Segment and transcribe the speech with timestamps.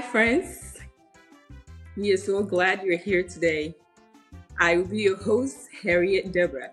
[0.00, 0.78] Hi, friends.
[1.94, 3.74] We are so glad you're here today.
[4.58, 6.70] I will be your host, Harriet Deborah,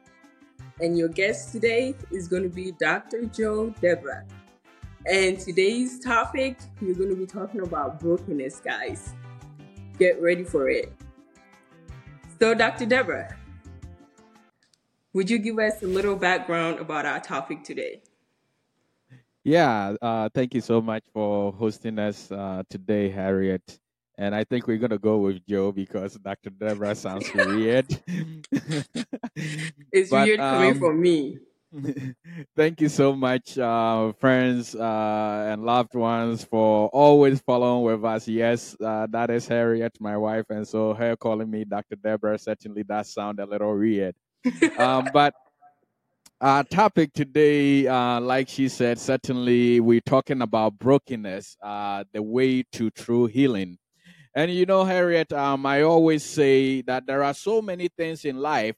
[0.79, 3.25] and your guest today is going to be Dr.
[3.25, 4.23] Joe Deborah.
[5.05, 9.13] And today's topic, we're going to be talking about brokenness, guys.
[9.99, 10.93] Get ready for it.
[12.39, 12.85] So, Dr.
[12.85, 13.35] Deborah,
[15.11, 18.03] would you give us a little background about our topic today?
[19.47, 23.79] Yeah, uh, thank you so much for hosting us uh, today, Harriet.
[24.17, 26.49] And I think we're gonna go with Joe because Dr.
[26.49, 27.85] Deborah sounds weird.
[29.93, 31.39] it's but, weird coming um, from me.
[32.57, 38.27] thank you so much, uh, friends uh, and loved ones, for always following with us.
[38.27, 41.95] Yes, uh, that is Harriet, my wife, and so her calling me Dr.
[41.95, 44.13] Deborah certainly does sound a little weird.
[44.77, 45.33] um, but
[46.39, 52.63] our topic today, uh, like she said, certainly we're talking about brokenness, uh, the way
[52.73, 53.77] to true healing.
[54.35, 58.37] And you know, Harriet, um, I always say that there are so many things in
[58.37, 58.75] life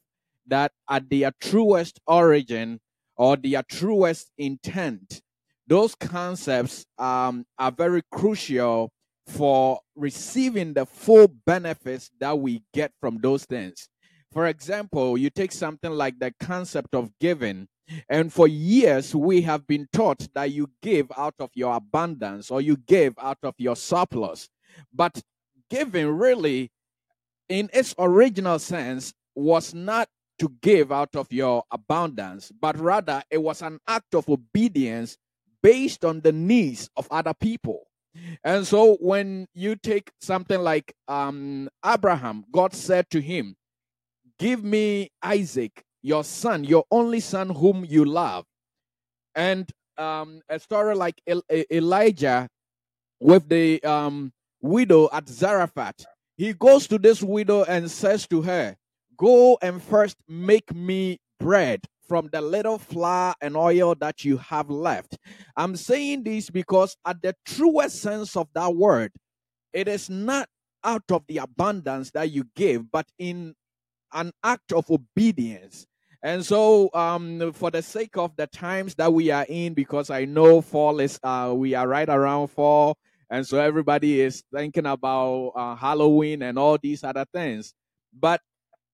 [0.47, 2.79] that at their truest origin
[3.17, 5.21] or their truest intent,
[5.67, 8.89] those concepts um, are very crucial
[9.27, 13.89] for receiving the full benefits that we get from those things.
[14.31, 17.67] For example, you take something like the concept of giving,
[18.07, 22.61] and for years we have been taught that you give out of your abundance or
[22.61, 24.47] you give out of your surplus.
[24.93, 25.21] But
[25.69, 26.71] giving really,
[27.47, 30.07] in its original sense, was not
[30.39, 35.17] to give out of your abundance, but rather it was an act of obedience
[35.61, 37.87] based on the needs of other people.
[38.43, 43.55] And so when you take something like um, Abraham, God said to him,
[44.39, 48.45] Give me Isaac, your son, your only son whom you love.
[49.35, 52.47] And um, a story like El- Elijah
[53.19, 56.05] with the um, widow at Zarephath.
[56.37, 58.75] He goes to this widow and says to her,
[59.17, 64.69] Go and first make me bread from the little flour and oil that you have
[64.69, 65.17] left.
[65.57, 69.11] I'm saying this because, at the truest sense of that word,
[69.73, 70.47] it is not
[70.83, 73.53] out of the abundance that you give, but in
[74.13, 75.87] an act of obedience.
[76.21, 80.25] And so, um, for the sake of the times that we are in, because I
[80.25, 82.97] know fall is, uh, we are right around fall,
[83.29, 87.73] and so everybody is thinking about uh, Halloween and all these other things.
[88.13, 88.41] But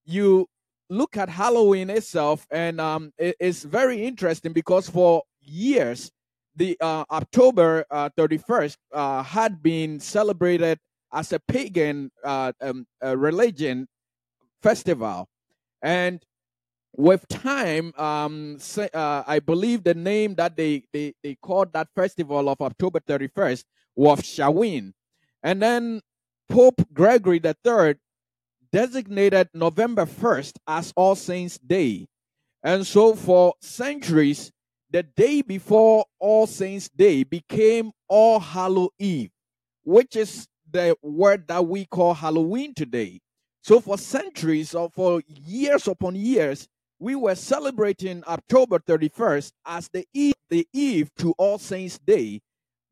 [0.06, 0.48] you
[0.90, 6.12] look at Halloween itself, and um, it, it's very interesting because for years,
[6.56, 10.80] the uh, October uh, 31st uh, had been celebrated
[11.14, 13.88] as a pagan uh, um, religion
[14.66, 15.30] festival.
[15.84, 16.26] And
[16.98, 22.50] with time, um, uh, I believe the name that they, they, they called that festival
[22.50, 23.64] of October 31st
[23.96, 24.94] was Samhain.
[25.44, 26.02] And then
[26.50, 27.96] Pope Gregory III
[28.72, 32.08] designated November 1st as All Saints' Day.
[32.64, 34.52] And so for centuries,
[34.90, 39.30] the day before All Saints' Day became All Hallow Eve,
[39.84, 43.22] which is the word that we call Halloween today.
[43.66, 46.68] So for centuries or for years upon years,
[47.00, 52.42] we were celebrating October 31st as the eve, the eve to All Saints Day.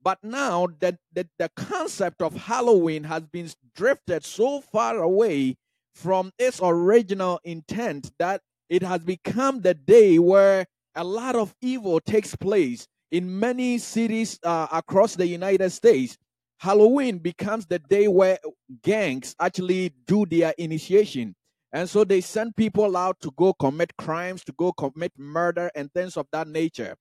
[0.01, 5.57] But now that the, the concept of Halloween has been drifted so far away
[5.93, 11.99] from its original intent that it has become the day where a lot of evil
[11.99, 16.17] takes place in many cities uh, across the United States.
[16.63, 18.39] Halloween becomes the day where
[18.83, 21.35] gangs actually do their initiation.
[21.73, 25.91] And so they send people out to go commit crimes, to go commit murder, and
[25.91, 26.95] things of that nature.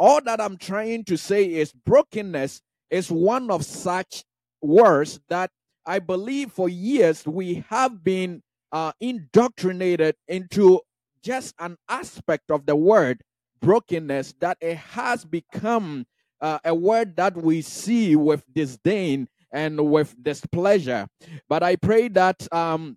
[0.00, 2.60] All that I'm trying to say is brokenness
[2.90, 4.24] is one of such
[4.60, 5.52] words that
[5.86, 10.80] I believe for years we have been uh, indoctrinated into
[11.22, 13.20] just an aspect of the word
[13.60, 16.04] brokenness that it has become
[16.40, 21.06] uh, a word that we see with disdain and with displeasure.
[21.48, 22.96] But I pray that um,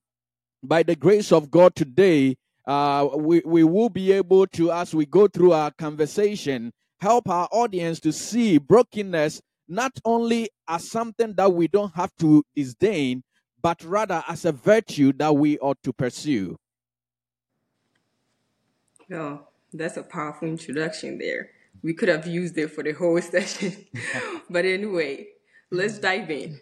[0.63, 2.35] by the grace of God today,
[2.65, 7.47] uh, we, we will be able to, as we go through our conversation, help our
[7.51, 13.23] audience to see brokenness not only as something that we don't have to disdain,
[13.61, 16.57] but rather as a virtue that we ought to pursue.
[19.09, 21.51] Well, that's a powerful introduction there.
[21.83, 23.85] We could have used it for the whole session.
[24.49, 25.27] but anyway,
[25.71, 26.59] let's dive in.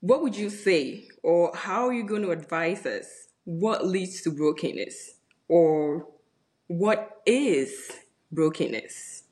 [0.00, 3.06] What would you say, or how are you going to advise us?
[3.44, 5.14] What leads to brokenness?
[5.48, 6.06] Or
[6.66, 7.92] what is
[8.30, 9.24] brokenness?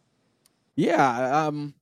[0.76, 1.74] Yeah, um,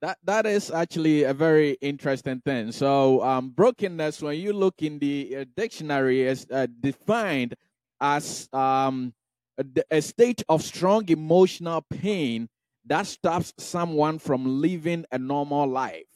[0.00, 2.72] that that is actually a very interesting thing.
[2.72, 7.54] So, um, brokenness, when you look in the uh, dictionary, is uh, defined
[8.00, 9.12] as um,
[9.58, 12.48] a, a state of strong emotional pain
[12.88, 16.06] that stops someone from living a normal life.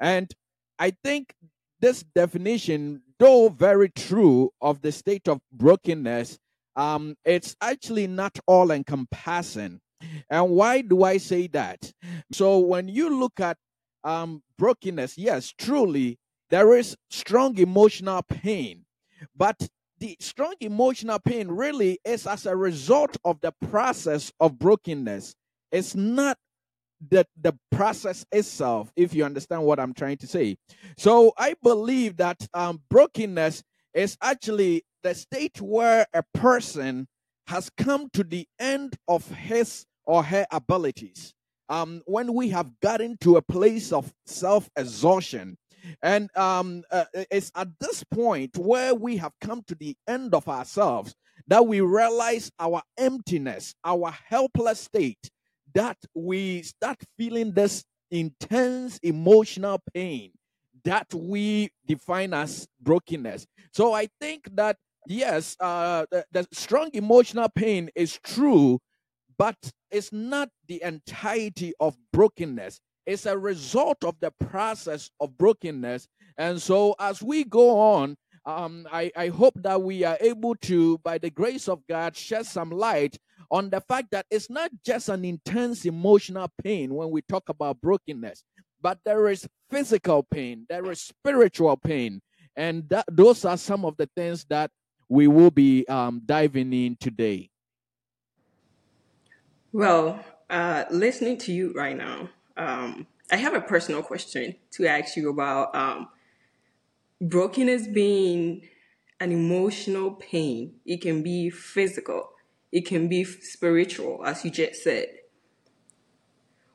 [0.00, 0.32] And
[0.78, 1.34] I think
[1.80, 6.38] this definition, though very true of the state of brokenness,
[6.76, 9.80] um, it's actually not all encompassing.
[10.28, 11.92] And why do I say that?
[12.32, 13.56] So when you look at
[14.02, 16.18] um, brokenness, yes, truly,
[16.50, 18.84] there is strong emotional pain.
[19.34, 19.68] But
[19.98, 25.34] the strong emotional pain really is as a result of the process of brokenness.
[25.74, 26.38] It's not
[27.10, 30.56] the the process itself if you understand what i'm trying to say
[30.96, 33.62] so i believe that um, brokenness
[33.92, 37.06] is actually the state where a person
[37.46, 41.34] has come to the end of his or her abilities.
[41.68, 45.56] Um, when we have gotten to a place of self exhaustion,
[46.02, 50.48] and um, uh, it's at this point where we have come to the end of
[50.48, 51.14] ourselves
[51.46, 55.30] that we realize our emptiness, our helpless state,
[55.74, 60.30] that we start feeling this intense emotional pain
[60.84, 63.46] that we define as brokenness.
[63.72, 64.76] So I think that
[65.06, 68.80] yes, uh, the, the strong emotional pain is true,
[69.36, 69.56] but
[69.90, 72.80] it's not the entirety of brokenness.
[73.06, 76.08] It's a result of the process of brokenness.
[76.38, 78.16] And so as we go on,
[78.46, 82.44] um, I, I hope that we are able to, by the grace of God, shed
[82.46, 83.18] some light
[83.50, 87.80] on the fact that it's not just an intense emotional pain when we talk about
[87.80, 88.44] brokenness,
[88.80, 92.20] but there is physical pain, there is spiritual pain.
[92.56, 94.70] And that, those are some of the things that
[95.08, 97.50] we will be um, diving in today.
[99.72, 105.16] Well, uh, listening to you right now, um, I have a personal question to ask
[105.16, 106.08] you about um,
[107.20, 108.68] brokenness being
[109.20, 110.80] an emotional pain.
[110.84, 112.33] It can be physical,
[112.74, 115.06] it can be spiritual, as you just said.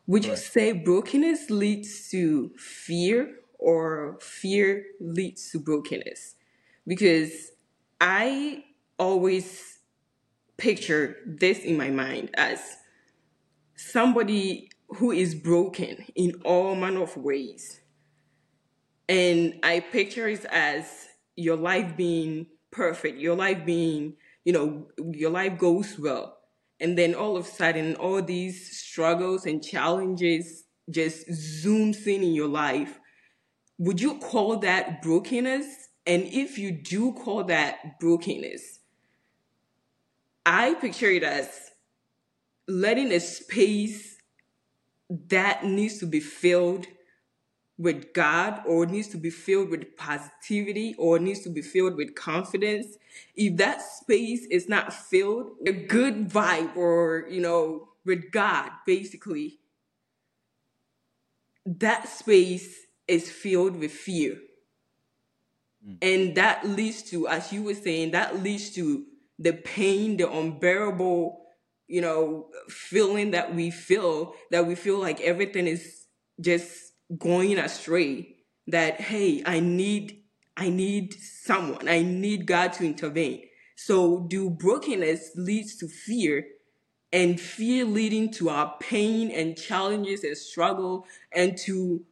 [0.07, 6.35] Would you say brokenness leads to fear or fear leads to brokenness?
[6.87, 7.51] Because
[7.99, 8.63] I
[8.97, 9.79] always
[10.55, 12.77] picture this in my mind as
[13.75, 17.81] somebody who is broken in all manner of ways.
[19.09, 24.13] And I picture it as your life being perfect, your life being,
[24.49, 26.35] you know, your life goes well.
[26.79, 32.33] And then all of a sudden all these struggles and challenges just zooms in in
[32.33, 32.97] your life.
[33.77, 35.67] Would you call that brokenness?
[36.07, 38.79] And if you do call that brokenness
[40.45, 41.47] i picture it as
[42.67, 44.17] letting a space
[45.27, 46.87] that needs to be filled
[47.79, 51.61] with God or it needs to be filled with positivity or it needs to be
[51.61, 52.97] filled with confidence,
[53.35, 59.59] if that space is not filled a good vibe or, you know, with God, basically,
[61.65, 64.37] that space is filled with fear.
[65.87, 65.97] Mm.
[66.01, 69.05] And that leads to, as you were saying, that leads to
[69.37, 71.45] the pain, the unbearable,
[71.87, 76.07] you know, feeling that we feel, that we feel like everything is
[76.41, 78.35] just going astray
[78.67, 80.19] that hey i need
[80.57, 81.13] i need
[81.49, 81.87] someone.
[81.87, 83.43] I need god to intervene.
[83.75, 86.45] So do brokenness leads to fear
[87.11, 92.05] and fear leading to our pain and challenges and struggle and to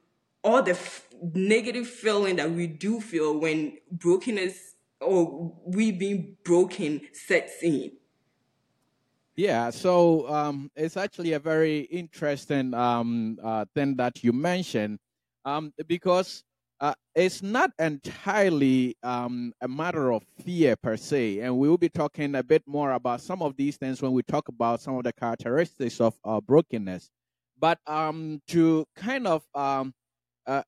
[0.43, 7.01] all the f- negative feeling that we do feel when brokenness or we being broken
[7.13, 7.91] sets in
[9.37, 14.97] yeah, so um, it's actually a very interesting um, uh, thing that you mentioned
[15.45, 16.43] um, because
[16.79, 21.39] uh, it's not entirely um, a matter of fear per se.
[21.41, 24.23] And we will be talking a bit more about some of these things when we
[24.23, 27.11] talk about some of the characteristics of uh, brokenness.
[27.59, 29.93] But um, to kind of um,
[30.47, 30.63] uh,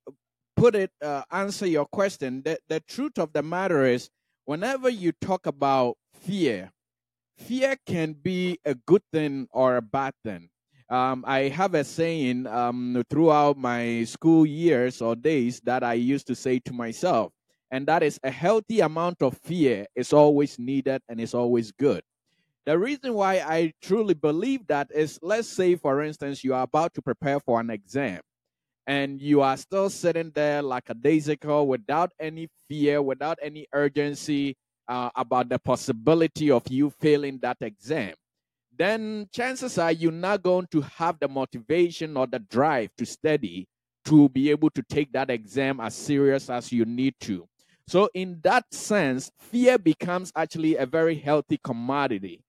[0.56, 4.10] put it, uh, answer your question, the, the truth of the matter is
[4.46, 6.72] whenever you talk about fear,
[7.40, 10.50] fear can be a good thing or a bad thing.
[10.90, 16.28] Um, I have a saying um, throughout my school years or days that I used
[16.28, 17.32] to say to myself,
[17.72, 22.02] and that is a healthy amount of fear is always needed and is always good.
[22.66, 26.94] The reason why I truly believe that is let's say, for instance, you are about
[26.96, 28.22] to prepare for an exam
[28.90, 34.58] and you are still sitting there like a daisical without any fear, without any urgency,
[34.90, 38.14] uh, about the possibility of you failing that exam,
[38.76, 43.68] then chances are you're not going to have the motivation or the drive to study
[44.06, 47.48] to be able to take that exam as serious as you need to.
[47.88, 52.44] So, in that sense, fear becomes actually a very healthy commodity.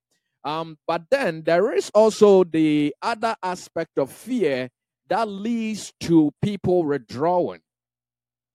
[0.45, 4.71] Um, but then there is also the other aspect of fear
[5.09, 7.61] that leads to people withdrawing.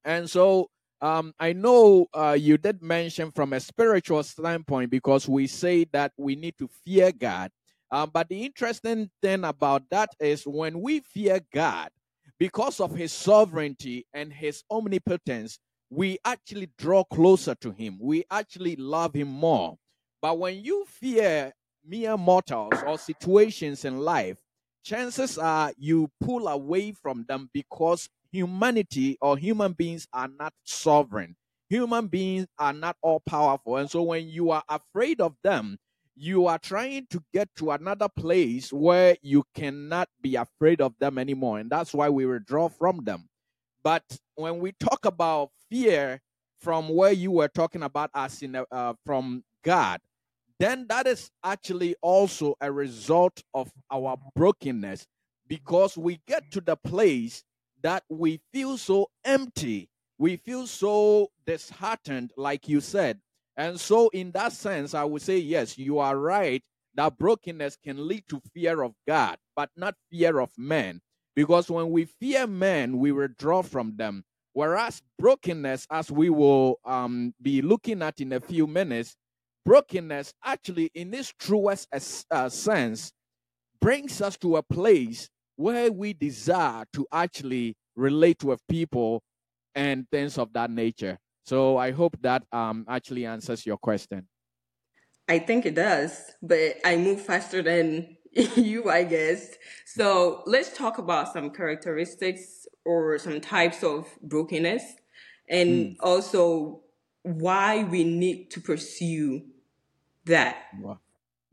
[0.04, 0.70] And so
[1.02, 6.14] um, I know uh, you did mention from a spiritual standpoint because we say that
[6.18, 7.52] we need to fear God.
[7.92, 11.90] Um, but the interesting thing about that is when we fear God,
[12.40, 15.60] because of his sovereignty and his omnipotence,
[15.90, 17.98] we actually draw closer to him.
[18.02, 19.78] We actually love him more.
[20.22, 21.54] But when you fear
[21.86, 24.40] mere mortals or situations in life,
[24.84, 31.36] chances are you pull away from them because humanity or human beings are not sovereign.
[31.70, 33.78] Human beings are not all powerful.
[33.78, 35.78] And so when you are afraid of them,
[36.16, 41.18] you are trying to get to another place where you cannot be afraid of them
[41.18, 41.60] anymore.
[41.60, 43.28] And that's why we withdraw from them.
[43.84, 44.04] But
[44.36, 46.22] when we talk about fear
[46.60, 50.00] from where you were talking about us in uh, from God,
[50.60, 55.06] then that is actually also a result of our brokenness
[55.48, 57.44] because we get to the place
[57.82, 59.90] that we feel so empty.
[60.18, 63.20] We feel so disheartened, like you said.
[63.58, 66.64] And so, in that sense, I would say, yes, you are right
[66.96, 71.02] that brokenness can lead to fear of God, but not fear of men.
[71.36, 74.24] Because when we fear men, we withdraw from them.
[74.54, 79.18] Whereas brokenness, as we will um, be looking at in a few minutes,
[79.66, 81.90] brokenness actually, in its truest
[82.32, 83.12] uh, sense,
[83.82, 89.24] brings us to a place where we desire to actually relate with people
[89.74, 91.18] and things of that nature.
[91.46, 94.28] So I hope that um, actually answers your question.
[95.28, 99.56] I think it does, but I move faster than you, I guess.
[99.86, 104.84] So let's talk about some characteristics or some types of brokenness
[105.50, 105.96] and mm.
[106.00, 106.82] also
[107.24, 109.44] why we need to pursue
[110.26, 110.58] that.
[110.80, 111.00] Wow,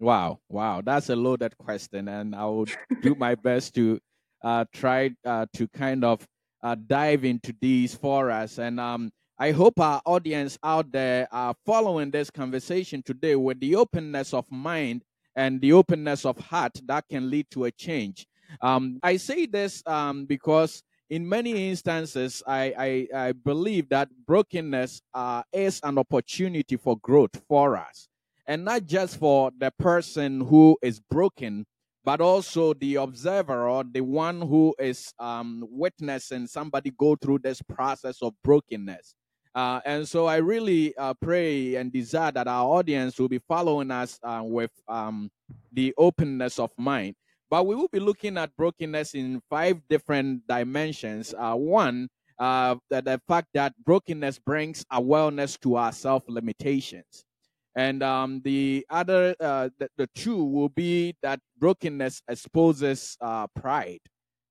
[0.02, 2.66] wow, wow, that's a loaded question, and I will
[3.00, 4.00] do my best to
[4.42, 6.26] uh, try uh, to kind of
[6.62, 8.59] uh, dive into these for us.
[8.59, 13.76] And um, I hope our audience out there are following this conversation today with the
[13.76, 15.02] openness of mind
[15.37, 18.26] and the openness of heart that can lead to a change.
[18.61, 25.00] Um, I say this um, because in many instances, I, I, I believe that brokenness
[25.14, 28.09] uh, is an opportunity for growth for us
[28.52, 31.64] and not just for the person who is broken,
[32.04, 37.62] but also the observer or the one who is um, witnessing somebody go through this
[37.62, 39.14] process of brokenness.
[39.54, 43.90] Uh, and so I really uh, pray and desire that our audience will be following
[43.90, 45.30] us uh, with um,
[45.73, 47.14] the openness of mind.
[47.49, 51.32] But we will be looking at brokenness in five different dimensions.
[51.38, 52.06] Uh, one,
[52.38, 57.25] uh, the, the fact that brokenness brings awareness to our self limitations.
[57.74, 64.00] And um, the other, uh, the, the, two will be that brokenness exposes uh, pride.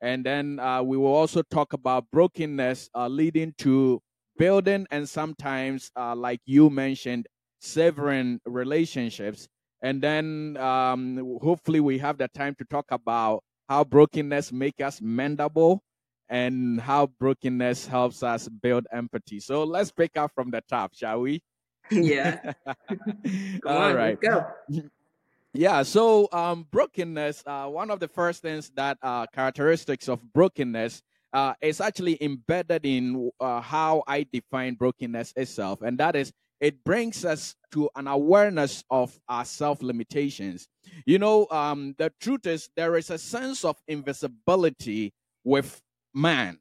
[0.01, 4.01] And then uh, we will also talk about brokenness uh, leading to
[4.37, 7.27] building and sometimes, uh, like you mentioned,
[7.59, 9.47] severing relationships.
[9.83, 14.99] And then um, hopefully we have the time to talk about how brokenness make us
[14.99, 15.79] mendable
[16.29, 19.39] and how brokenness helps us build empathy.
[19.39, 21.41] So let's pick up from the top, shall we?
[21.89, 22.53] Yeah.
[23.65, 24.19] All on, right.
[24.19, 24.45] Go.
[25.53, 31.03] Yeah, so um, brokenness, uh, one of the first things that uh, characteristics of brokenness
[31.33, 36.83] uh, is actually embedded in uh, how I define brokenness itself, and that is it
[36.83, 40.69] brings us to an awareness of our self limitations.
[41.05, 45.81] You know, um, the truth is there is a sense of invisibility with
[46.13, 46.59] man.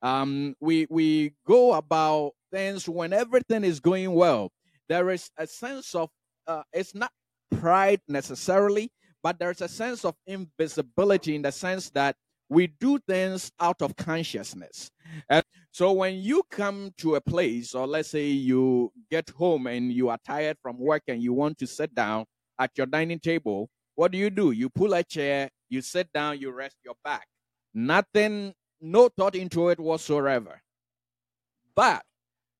[0.00, 4.50] Um, we we go about things when everything is going well
[4.92, 6.10] there is a sense of
[6.46, 7.10] uh, it's not
[7.50, 12.14] pride necessarily, but there's a sense of invisibility in the sense that
[12.50, 14.90] we do things out of consciousness.
[15.30, 19.90] And so when you come to a place, or let's say you get home and
[19.90, 22.26] you are tired from work and you want to sit down
[22.58, 24.50] at your dining table, what do you do?
[24.50, 27.26] You pull a chair, you sit down, you rest your back.
[27.72, 30.60] Nothing, no thought into it whatsoever.
[31.74, 32.02] But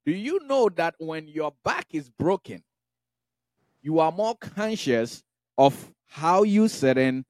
[0.05, 2.63] do you know that when your back is broken,
[3.83, 5.23] you are more conscious
[5.59, 7.25] of how you sit in,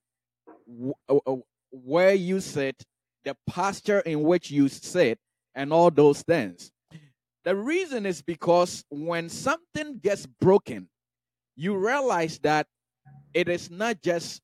[1.08, 1.36] uh, uh,
[1.70, 2.82] where you sit,
[3.24, 5.18] the posture in which you sit,
[5.54, 6.70] and all those things?
[7.44, 10.88] The reason is because when something gets broken,
[11.56, 12.66] you realize that
[13.34, 14.40] it is not just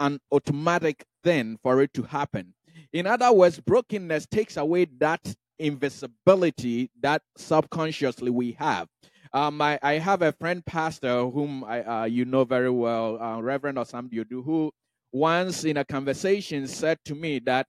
[0.00, 2.54] an automatic thing for it to happen.
[2.92, 5.20] In other words, brokenness takes away that
[5.58, 8.88] invisibility that subconsciously we have.
[9.32, 13.40] Um, I, I have a friend pastor whom I, uh, you know very well, uh,
[13.40, 14.72] Reverend Osam Biodu, who
[15.12, 17.66] once in a conversation said to me that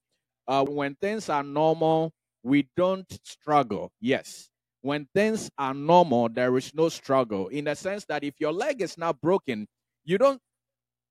[0.47, 2.11] uh, when things are normal,
[2.43, 3.91] we don't struggle.
[3.99, 4.49] Yes.
[4.81, 7.49] When things are normal, there is no struggle.
[7.49, 9.67] In the sense that if your leg is not broken,
[10.05, 10.41] you don't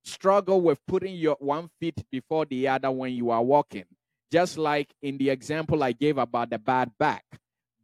[0.04, 3.84] struggle with putting your one foot before the other when you are walking.
[4.30, 7.24] Just like in the example I gave about the bad back.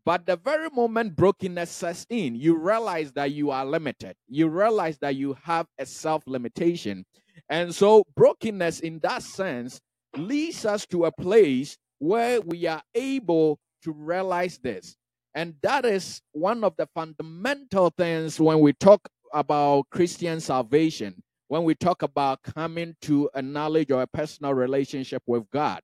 [0.05, 4.17] But the very moment brokenness sets in, you realize that you are limited.
[4.29, 7.07] You realize that you have a self limitation.
[7.49, 9.81] And so, brokenness in that sense
[10.17, 14.97] leads us to a place where we are able to realize this.
[15.35, 21.65] And that is one of the fundamental things when we talk about Christian salvation, when
[21.65, 25.81] we talk about coming to a knowledge or a personal relationship with God.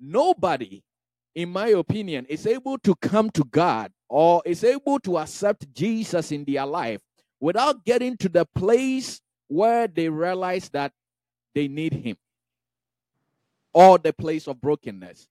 [0.00, 0.82] Nobody
[1.34, 6.30] in my opinion, is able to come to God or is able to accept Jesus
[6.32, 7.00] in their life
[7.40, 10.92] without getting to the place where they realize that
[11.54, 12.16] they need Him
[13.72, 15.26] or the place of brokenness.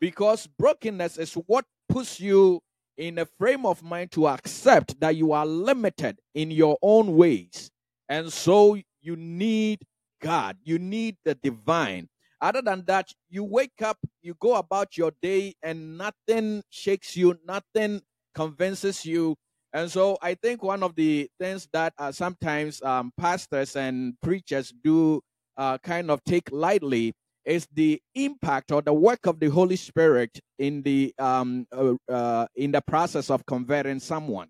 [0.00, 2.60] Because brokenness is what puts you
[2.96, 7.70] in a frame of mind to accept that you are limited in your own ways.
[8.08, 9.80] And so you need
[10.20, 12.08] God, you need the divine.
[12.40, 17.38] Other than that, you wake up, you go about your day, and nothing shakes you,
[17.44, 18.02] nothing
[18.34, 19.34] convinces you.
[19.72, 24.72] And so I think one of the things that uh, sometimes um, pastors and preachers
[24.82, 25.20] do
[25.56, 27.12] uh, kind of take lightly
[27.44, 32.46] is the impact or the work of the Holy Spirit in the um, uh, uh
[32.54, 34.48] in the process of converting someone,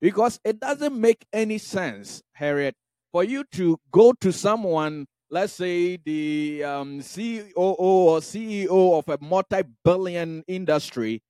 [0.00, 2.74] because it doesn't make any sense, Harriet,
[3.12, 9.18] for you to go to someone let's say the um, CEO or CEO of a
[9.24, 11.22] multi-billion industry,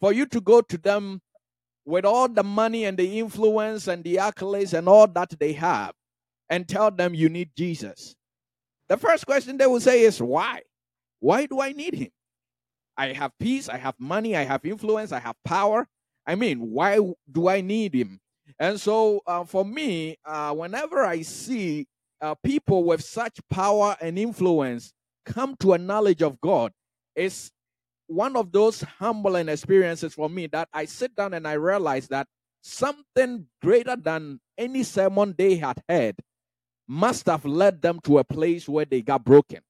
[0.00, 1.20] for you to go to them
[1.84, 5.92] with all the money and the influence and the accolades and all that they have
[6.50, 8.16] and tell them you need Jesus.
[8.88, 10.62] The first question they will say is, why?
[11.20, 12.10] Why do I need him?
[12.96, 15.86] I have peace, I have money, I have influence, I have power.
[16.26, 16.98] I mean, why
[17.30, 18.20] do I need him?
[18.58, 21.86] And so, uh, for me, uh, whenever I see
[22.20, 24.92] uh, people with such power and influence
[25.24, 26.72] come to a knowledge of God
[27.16, 27.50] is
[28.06, 32.26] one of those humbling experiences for me that I sit down and I realize that
[32.62, 36.16] something greater than any sermon they had heard
[36.86, 39.60] must have led them to a place where they got broken.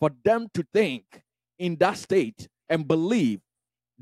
[0.00, 1.22] For them to think
[1.58, 3.40] in that state and believe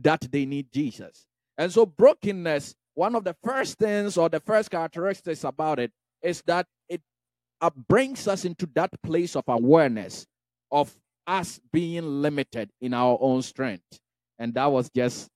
[0.00, 1.26] that they need Jesus.
[1.56, 5.92] And so, brokenness, one of the first things or the first characteristics about it
[6.22, 7.00] is that it
[7.60, 10.26] uh, brings us into that place of awareness
[10.70, 10.94] of
[11.26, 13.84] us being limited in our own strength.
[14.38, 15.28] And that was just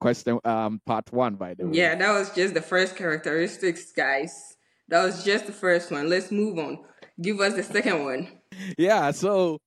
[0.00, 1.76] question um part one by the way.
[1.76, 4.56] Yeah, that was just the first characteristics, guys.
[4.88, 6.08] That was just the first one.
[6.08, 6.84] Let's move on.
[7.20, 8.28] Give us the second one.
[8.78, 9.58] Yeah, so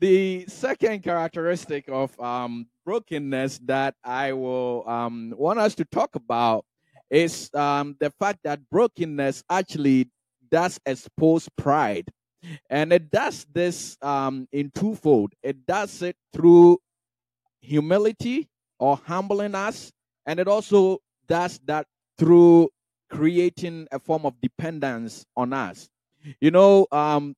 [0.00, 6.64] the second characteristic of um brokenness that I will um want us to talk about
[7.10, 10.10] is um the fact that brokenness actually
[10.50, 12.10] does expose pride.
[12.70, 15.32] And it does this um, in twofold.
[15.42, 16.78] It does it through
[17.60, 19.92] humility or humbling us,
[20.26, 21.86] and it also does that
[22.18, 22.68] through
[23.10, 25.88] creating a form of dependence on us.
[26.40, 27.34] You know, um,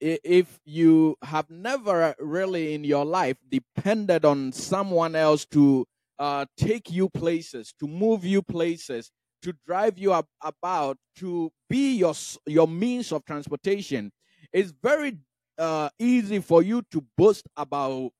[0.00, 5.86] if you have never really in your life depended on someone else to
[6.18, 9.10] uh, take you places, to move you places,
[9.42, 12.14] to drive you up, about, to be your
[12.46, 14.12] your means of transportation,
[14.52, 15.18] it's very
[15.58, 18.10] uh, easy for you to boast about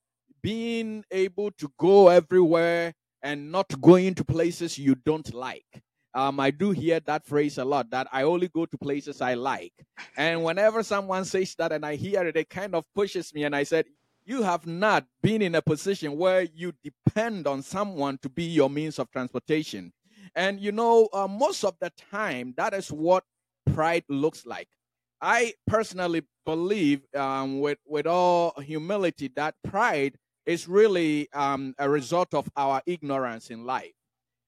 [0.43, 5.83] being able to go everywhere and not going to places you don't like.
[6.15, 9.35] Um, I do hear that phrase a lot that I only go to places I
[9.35, 9.73] like.
[10.17, 13.45] And whenever someone says that and I hear it, it kind of pushes me.
[13.45, 13.87] And I said,
[14.25, 18.69] You have not been in a position where you depend on someone to be your
[18.69, 19.93] means of transportation.
[20.35, 23.25] And you know, uh, most of the time, that is what
[23.75, 24.69] pride looks like.
[25.21, 30.17] I personally believe, um, with with all humility, that pride
[30.47, 33.93] is really um, a result of our ignorance in life.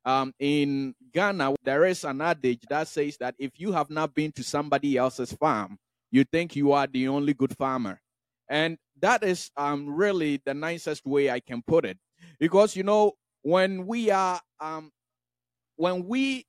[0.05, 4.33] Um, in Ghana, there is an adage that says that if you have not been
[4.33, 5.79] to somebody else's farm,
[6.11, 8.01] you think you are the only good farmer.
[8.49, 11.99] And that is um, really the nicest way I can put it.
[12.39, 14.91] Because, you know, when we are um,
[15.77, 16.47] when we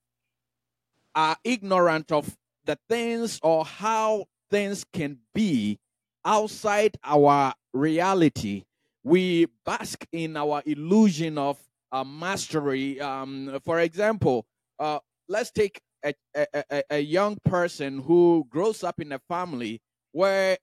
[1.16, 2.36] are ignorant of
[2.66, 5.80] the things or how things can be
[6.26, 8.64] outside our reality.
[9.04, 11.60] We bask in our illusion of
[11.92, 13.00] uh, mastery.
[13.00, 14.46] Um, for example,
[14.80, 19.82] uh, let's take a, a, a, a young person who grows up in a family
[20.12, 20.58] where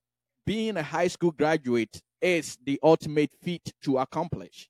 [0.45, 4.69] being a high school graduate is the ultimate feat to accomplish.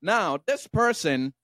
[0.00, 1.34] Now, this person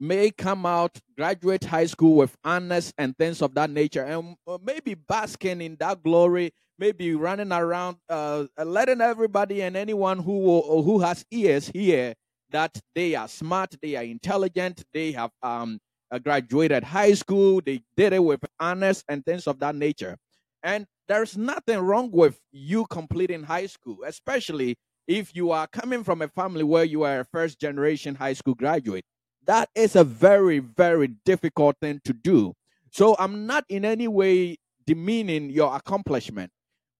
[0.00, 4.58] may come out, graduate high school with honors and things of that nature, and uh,
[4.62, 11.00] maybe basking in that glory, maybe running around, uh, letting everybody and anyone who who
[11.00, 12.14] has ears hear
[12.50, 15.78] that they are smart, they are intelligent, they have um,
[16.10, 20.16] uh, graduated high school, they did it with honors and things of that nature.
[20.62, 26.22] And there's nothing wrong with you completing high school, especially if you are coming from
[26.22, 29.04] a family where you are a first generation high school graduate.
[29.48, 32.52] That is a very, very difficult thing to do.
[32.92, 36.52] So I'm not in any way demeaning your accomplishment,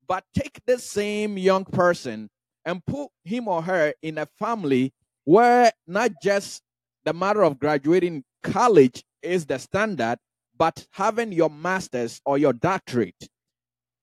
[0.07, 2.31] but take the same young person
[2.65, 6.63] and put him or her in a family where not just
[7.05, 10.17] the matter of graduating college is the standard,
[10.57, 13.29] but having your master's or your doctorate.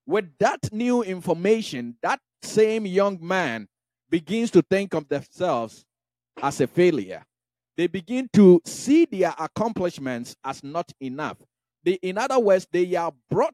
[0.05, 3.67] With that new information, that same young man
[4.11, 5.83] begins to think of themselves
[6.43, 7.25] as a failure.
[7.77, 11.37] They begin to see their accomplishments as not enough.
[11.83, 13.53] They, in other words, they are brought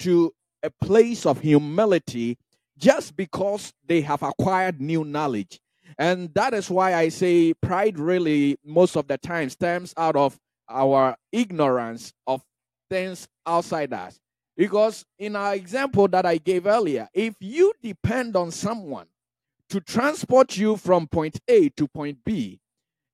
[0.00, 2.38] to a place of humility
[2.78, 5.60] just because they have acquired new knowledge.
[5.98, 10.38] And that is why I say pride really, most of the time, stems out of
[10.68, 12.42] our ignorance of
[12.90, 14.18] things outside us.
[14.56, 19.06] Because in our example that I gave earlier, if you depend on someone
[19.70, 22.58] to transport you from point A to point B,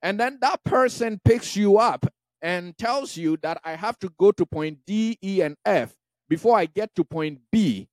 [0.04, 2.06] and then that person picks you up
[2.42, 5.96] and tells you that I have to go to point D, E, and F
[6.28, 7.88] before I get to point B,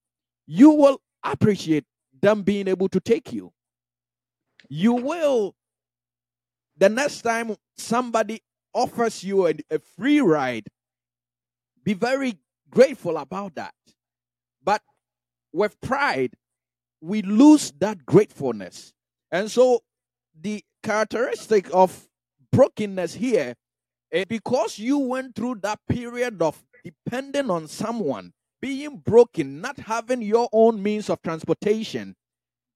[0.45, 1.85] you will appreciate
[2.21, 3.53] them being able to take you.
[4.67, 5.55] You will
[6.77, 8.41] the next time somebody
[8.73, 10.67] offers you a, a, free ride
[11.83, 12.37] be very
[12.69, 13.73] grateful about that.
[14.61, 14.81] But
[15.53, 16.33] with pride
[16.99, 18.93] we lose that gratefulness.
[19.31, 19.81] And so
[20.41, 22.07] the characteristic of
[22.51, 23.55] brokenness here
[24.11, 30.21] is because you went through that period of depending on someone being broken not having
[30.21, 32.15] your own means of transportation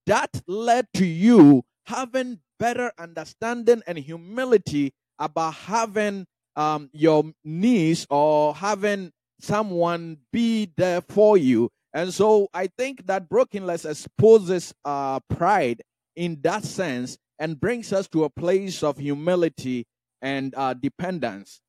[0.06, 6.26] that led to you having better understanding and humility about having
[6.56, 11.70] um, your needs or having someone be there for you.
[11.92, 15.82] And so I think that brokenness exposes uh, pride
[16.14, 19.86] in that sense and brings us to a place of humility
[20.22, 21.60] and uh, dependence.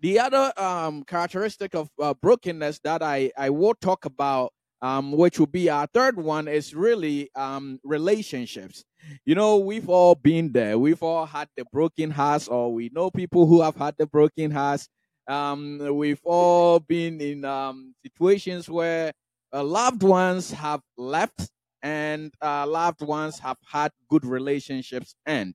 [0.00, 5.38] The other um, characteristic of uh, brokenness that I, I will talk about um, which
[5.38, 8.84] will be our third one, is really um, relationships.
[9.24, 10.78] You know, we've all been there.
[10.78, 14.50] We've all had the broken hearts, or we know people who have had the broken
[14.50, 14.88] hearts.
[15.28, 19.12] Um, we've all been in um, situations where
[19.52, 21.48] uh, loved ones have left
[21.82, 25.54] and uh, loved ones have had good relationships end.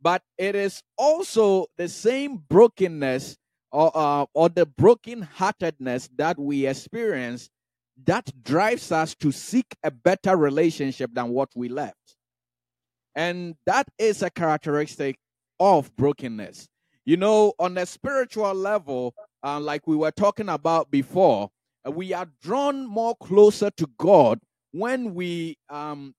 [0.00, 3.36] But it is also the same brokenness
[3.70, 7.50] or, uh, or the broken-heartedness that we experience
[8.04, 12.16] that drives us to seek a better relationship than what we left.
[13.14, 15.18] And that is a characteristic
[15.58, 16.68] of brokenness.
[17.04, 21.50] You know, on a spiritual level, uh, like we were talking about before,
[21.84, 24.40] we are drawn more closer to God
[24.72, 26.14] when we um,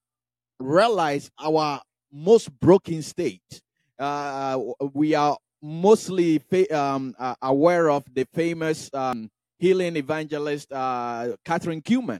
[0.59, 3.61] realize our most broken state.
[3.99, 4.59] Uh,
[4.93, 11.83] we are mostly fa- um, uh, aware of the famous um, healing evangelist uh, Kathryn
[11.83, 12.19] Kuhlman.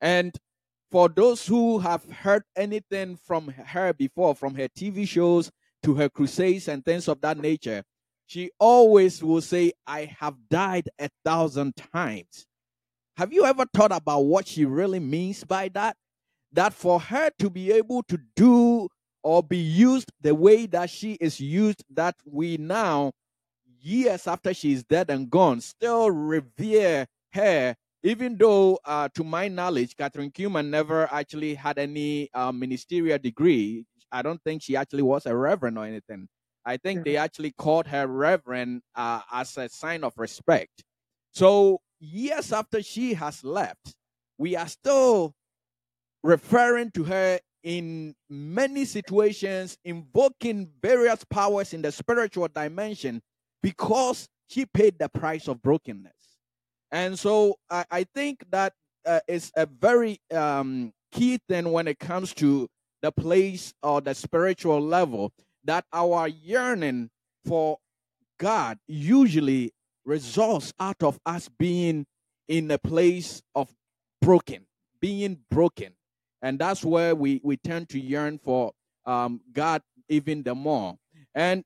[0.00, 0.36] And
[0.90, 5.50] for those who have heard anything from her before, from her TV shows
[5.82, 7.82] to her crusades and things of that nature,
[8.26, 12.46] she always will say, I have died a thousand times.
[13.16, 15.96] Have you ever thought about what she really means by that?
[16.52, 18.88] That for her to be able to do
[19.22, 23.12] or be used the way that she is used, that we now
[23.80, 29.96] years after she's dead and gone, still revere her, even though, uh, to my knowledge,
[29.96, 33.84] Kathryn Kuhlman never actually had any uh, ministerial degree.
[34.12, 36.28] I don't think she actually was a reverend or anything.
[36.66, 40.82] I think they actually called her reverend uh, as a sign of respect.
[41.32, 43.94] So, years after she has left,
[44.38, 45.34] we are still
[46.22, 53.22] referring to her in many situations, invoking various powers in the spiritual dimension
[53.62, 56.12] because she paid the price of brokenness.
[56.92, 58.74] And so I, I think that
[59.06, 62.68] uh, is a very um, key thing when it comes to
[63.02, 65.32] the place or the spiritual level
[65.64, 67.10] that our yearning
[67.44, 67.78] for
[68.38, 69.72] God usually
[70.04, 72.06] results out of us being
[72.48, 73.74] in a place of
[74.20, 74.66] broken,
[75.00, 75.92] being broken.
[76.42, 78.72] And that's where we, we tend to yearn for
[79.06, 80.96] um, God even the more.
[81.34, 81.64] And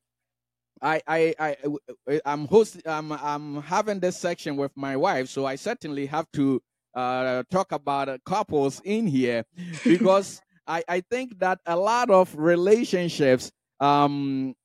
[0.81, 5.55] I I I I'm host I'm I'm having this section with my wife, so I
[5.55, 6.61] certainly have to
[6.95, 9.43] uh, talk about uh, couples in here
[9.83, 14.55] because I I think that a lot of relationships um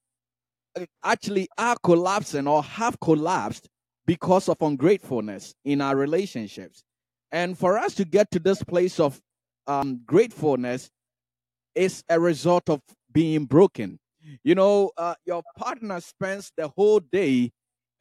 [1.03, 3.69] actually are collapsing or have collapsed
[4.07, 6.83] because of ungratefulness in our relationships.
[7.33, 9.21] And for us to get to this place of
[9.67, 10.91] um, gratefulness
[11.75, 12.81] is a result of
[13.13, 13.99] being broken.
[14.43, 17.53] You know, uh, your partner spends the whole day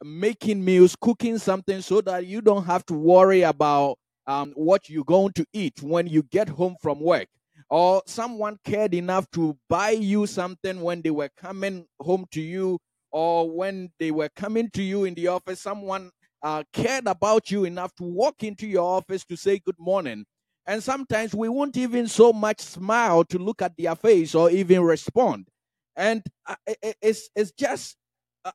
[0.02, 5.04] making meals, cooking something so that you don't have to worry about um, what you're
[5.04, 7.28] going to eat when you get home from work.
[7.70, 12.78] Or someone cared enough to buy you something when they were coming home to you,
[13.10, 16.10] or when they were coming to you in the office, someone
[16.42, 20.24] uh, cared about you enough to walk into your office to say good morning.
[20.66, 24.82] And sometimes we won't even so much smile to look at their face or even
[24.82, 25.48] respond.
[25.96, 26.56] And uh,
[27.00, 27.96] it's, it's just,
[28.44, 28.52] uh,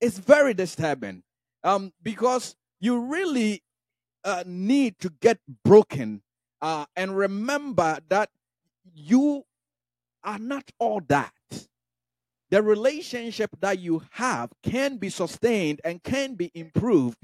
[0.00, 1.22] it's very disturbing
[1.62, 3.62] um, because you really
[4.24, 6.22] uh, need to get broken
[6.62, 8.28] uh, and remember that
[9.00, 9.42] you
[10.22, 11.32] are not all that.
[12.50, 17.18] The relationship that you have can be sustained and can be improved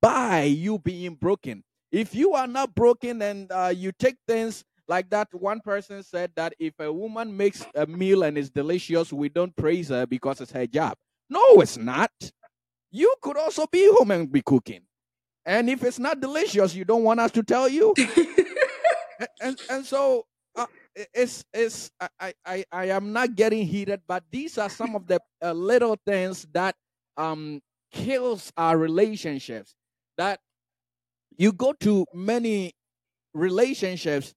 [0.00, 1.62] by you being broken.
[1.92, 6.32] If you are not broken and uh, you take things like that, one person said
[6.34, 10.40] that if a woman makes a meal and it's delicious, we don't praise her because
[10.40, 10.96] it's her job.
[11.30, 12.10] No, it's not.
[12.90, 14.82] You could also be home and be cooking.
[15.46, 17.94] And if it's not delicious, you don't want us to tell you.
[19.18, 20.66] and, and, and so uh,
[21.12, 21.90] it's it's
[22.20, 25.96] I, I I am not getting heated, but these are some of the uh, little
[26.06, 26.76] things that
[27.16, 27.60] um
[27.92, 29.74] kills our relationships.
[30.16, 30.40] That
[31.36, 32.72] you go to many
[33.34, 34.34] relationships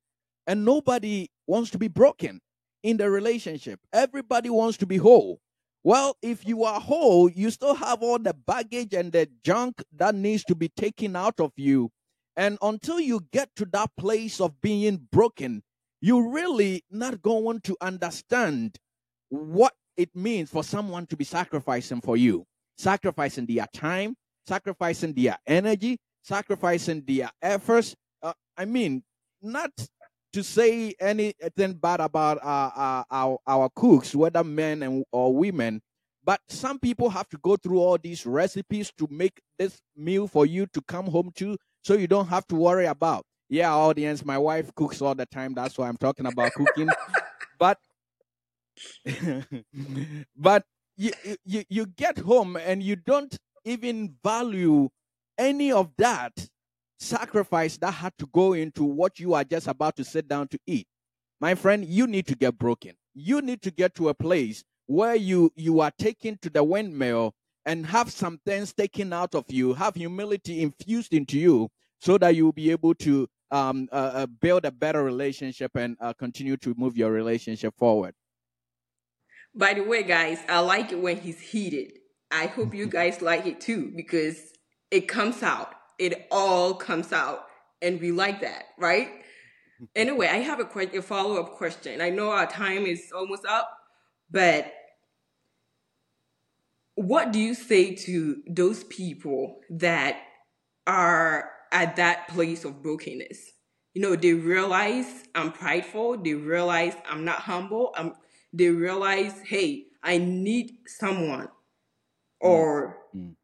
[0.47, 2.41] and nobody wants to be broken
[2.83, 3.79] in the relationship.
[3.93, 5.39] Everybody wants to be whole.
[5.83, 10.15] Well, if you are whole, you still have all the baggage and the junk that
[10.15, 11.91] needs to be taken out of you.
[12.35, 15.63] And until you get to that place of being broken,
[16.01, 18.77] you're really not going to understand
[19.29, 22.45] what it means for someone to be sacrificing for you,
[22.77, 24.15] sacrificing their time,
[24.47, 27.95] sacrificing their energy, sacrificing their efforts.
[28.21, 29.03] Uh, I mean,
[29.41, 29.71] not
[30.33, 35.81] to say anything bad about uh, uh, our, our cooks, whether men and, or women,
[36.23, 40.45] but some people have to go through all these recipes to make this meal for
[40.45, 43.23] you to come home to so you don't have to worry about.
[43.49, 45.53] Yeah, audience, my wife cooks all the time.
[45.53, 46.89] That's why I'm talking about cooking.
[47.59, 47.79] but
[50.35, 50.63] but
[50.97, 51.11] you,
[51.45, 54.89] you you get home and you don't even value
[55.37, 56.31] any of that
[56.99, 60.59] sacrifice that had to go into what you are just about to sit down to
[60.65, 60.87] eat
[61.39, 65.15] my friend you need to get broken you need to get to a place where
[65.15, 67.33] you you are taken to the windmill
[67.65, 72.35] and have some things taken out of you have humility infused into you so that
[72.35, 76.73] you'll be able to um, uh, uh, build a better relationship and uh, continue to
[76.77, 78.13] move your relationship forward
[79.55, 81.91] by the way guys i like it when he's heated
[82.31, 84.53] i hope you guys like it too because
[84.91, 85.73] it comes out.
[85.99, 87.45] It all comes out.
[87.81, 89.09] And we like that, right?
[89.95, 92.01] Anyway, I have a, que- a follow up question.
[92.01, 93.69] I know our time is almost up,
[94.31, 94.73] but
[96.95, 100.17] what do you say to those people that
[100.87, 103.51] are at that place of brokenness?
[103.93, 108.13] You know, they realize I'm prideful, they realize I'm not humble, I'm,
[108.53, 111.49] they realize, hey, I need someone
[112.39, 113.35] or mm.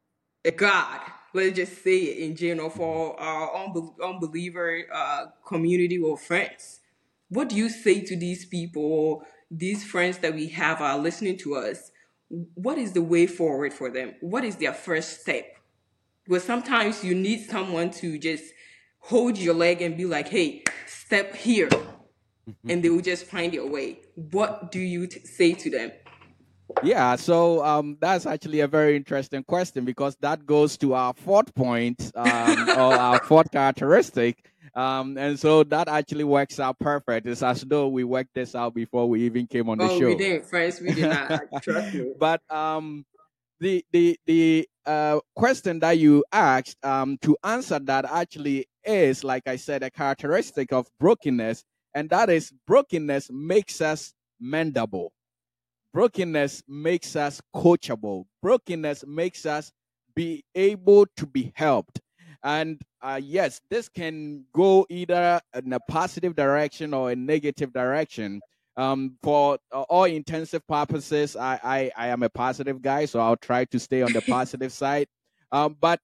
[0.46, 1.02] a God
[1.34, 6.80] let's just say it in general for our unbel- unbeliever uh, community or friends.
[7.30, 11.56] What do you say to these people, these friends that we have are listening to
[11.56, 11.92] us?
[12.30, 14.16] What is the way forward for them?
[14.22, 15.46] What is their first step?
[16.26, 18.46] Because sometimes you need someone to just
[19.00, 21.70] hold your leg and be like, hey, step here.
[22.50, 22.72] Mm-hmm.
[22.72, 24.00] and they will just find their way.
[24.16, 25.94] What do you t- say to them?
[26.82, 31.56] Yeah, so um, that's actually a very interesting question because that goes to our fourth
[31.56, 34.52] point um, or our fourth characteristic.
[34.76, 37.28] Um, and so that actually works out perfect.
[37.28, 40.08] It's as though we worked this out before we even came on the oh, show.
[40.08, 40.82] we didn't, friends.
[40.82, 41.44] We did not.
[41.62, 42.12] Trust me.
[42.20, 43.06] But um,
[43.60, 49.48] the the the uh, question that you asked um, to answer that actually is, like
[49.48, 55.10] I said, a characteristic of brokenness, and that is brokenness makes us mendable.
[55.93, 58.26] Brokenness makes us coachable.
[58.41, 59.72] Brokenness makes us
[60.15, 62.02] be able to be helped.
[62.43, 68.41] And uh, yes, this can go either in a positive direction or a negative direction.
[68.76, 73.38] Um, for uh, all intensive purposes, I, I, I am a positive guy, so I'll
[73.38, 75.08] try to stay on the positive side.
[75.52, 76.00] Um, but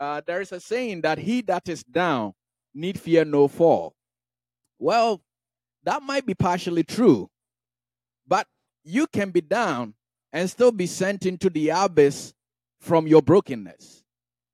[0.00, 2.32] uh, there is a saying that he that is down
[2.74, 3.94] need fear no fall.
[4.78, 5.22] Well,
[5.84, 7.30] that might be partially true,
[8.26, 8.46] but
[8.82, 9.94] you can be down
[10.32, 12.34] and still be sent into the abyss
[12.80, 14.02] from your brokenness.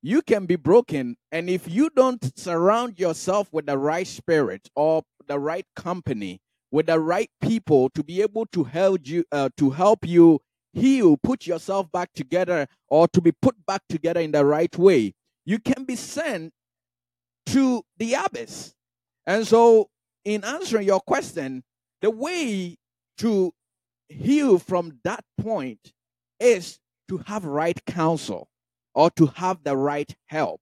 [0.03, 5.03] You can be broken, and if you don't surround yourself with the right spirit or
[5.27, 9.71] the right company, with the right people to be able to help you uh, to
[9.71, 10.41] help you
[10.73, 15.15] heal, put yourself back together, or to be put back together in the right way,
[15.45, 16.53] you can be sent
[17.47, 18.75] to the abyss.
[19.27, 19.89] And so,
[20.25, 21.65] in answering your question,
[22.03, 22.77] the way
[23.19, 23.53] to
[24.09, 25.93] heal from that point
[26.39, 26.79] is
[27.09, 28.49] to have right counsel
[28.95, 30.61] or to have the right help.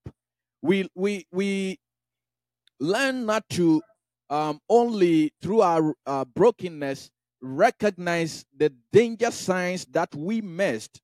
[0.61, 1.79] We we we
[2.79, 3.81] learn not to
[4.29, 7.09] um, only through our uh, brokenness
[7.41, 11.01] recognize the danger signs that we missed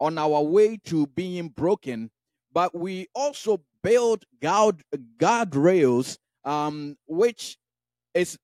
[0.00, 2.10] on our way to being broken,
[2.52, 4.82] but we also build guard
[5.18, 7.58] guardrails um, which
[8.14, 8.38] is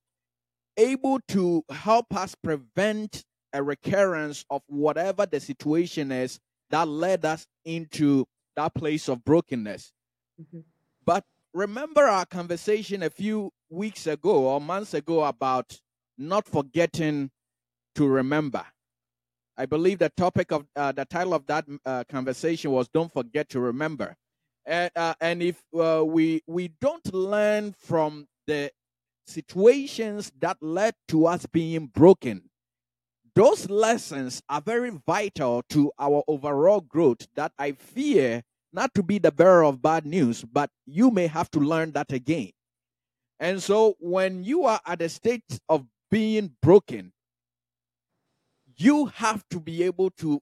[0.77, 7.47] able to help us prevent a recurrence of whatever the situation is that led us
[7.64, 9.92] into that place of brokenness.
[10.40, 10.61] Mm-hmm.
[11.05, 15.80] But remember our conversation a few weeks ago or months ago about
[16.16, 17.30] not forgetting
[17.96, 18.64] to remember.
[19.56, 23.48] I believe the topic of uh, the title of that uh, conversation was "Don't forget
[23.50, 24.16] to remember."
[24.66, 28.70] And, uh, and if uh, we we don't learn from the
[29.26, 32.50] situations that led to us being broken,
[33.34, 39.18] those lessons are very vital to our overall growth that I fear not to be
[39.18, 42.50] the bearer of bad news, but you may have to learn that again.
[43.44, 47.12] And so when you are at a state of being broken,
[48.78, 50.40] you have to be able to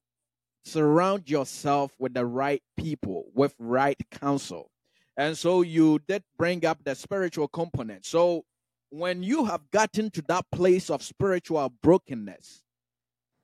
[0.65, 4.71] surround yourself with the right people, with right counsel.
[5.17, 8.07] And so you did bring up the spiritual component.
[8.07, 8.45] So
[8.91, 12.63] when you have gotten to that place of spiritual brokenness,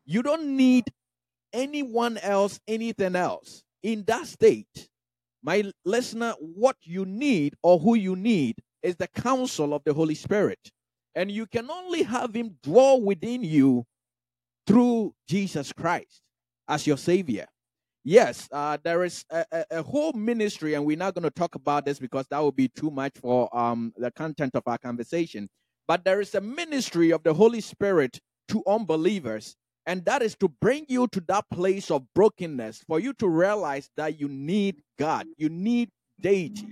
[0.07, 0.85] you don't need
[1.53, 3.65] anyone else, anything else.
[3.83, 4.89] In that state,
[5.43, 10.15] my listener, what you need or who you need is the counsel of the Holy
[10.15, 10.59] Spirit.
[11.15, 13.85] And you can only have him dwell within you
[14.67, 16.21] through Jesus Christ
[16.69, 17.47] as your Savior.
[18.05, 21.57] Yes, uh, there is a, a, a, whole ministry, and we're not going to talk
[21.57, 25.49] about this because that would be too much for um, the content of our conversation.
[25.87, 29.57] But there is a ministry of the Holy Spirit to unbelievers
[29.89, 33.89] and that is to bring you to that place of brokenness for you to realize
[33.97, 35.27] that you need God.
[35.39, 35.89] You need
[36.21, 36.69] deity.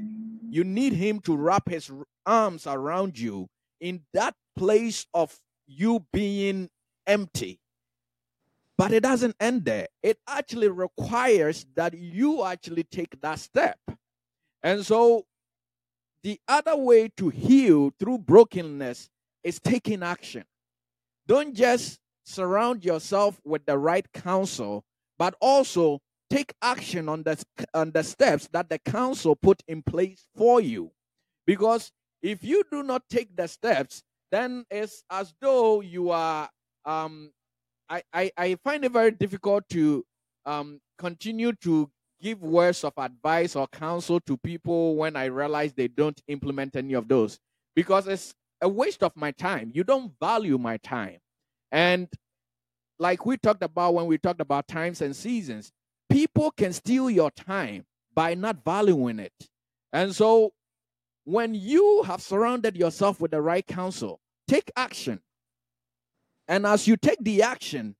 [0.48, 1.90] You need Him to wrap His
[2.24, 3.48] arms around you
[3.80, 6.68] in that place of you being
[7.06, 7.60] empty.
[8.78, 9.88] But it doesn't end there.
[10.02, 13.78] It actually requires that you actually take that step.
[14.62, 15.24] And so,
[16.22, 19.08] the other way to heal through brokenness
[19.44, 20.44] is taking action.
[21.26, 24.84] Don't just surround yourself with the right counsel,
[25.18, 26.00] but also
[26.30, 27.42] take action on the,
[27.74, 30.90] on the steps that the counsel put in place for you.
[31.46, 36.48] Because if you do not take the steps, then it's as though you are.
[36.84, 37.30] Um,
[37.88, 40.04] I, I, I find it very difficult to
[40.44, 45.88] um, continue to give words of advice or counsel to people when I realize they
[45.88, 47.38] don't implement any of those
[47.74, 49.70] because it's a waste of my time.
[49.74, 51.18] You don't value my time.
[51.70, 52.08] And
[52.98, 55.72] like we talked about when we talked about times and seasons,
[56.08, 57.84] people can steal your time
[58.14, 59.32] by not valuing it.
[59.92, 60.52] And so
[61.24, 65.20] when you have surrounded yourself with the right counsel, take action.
[66.48, 67.96] And as you take the action,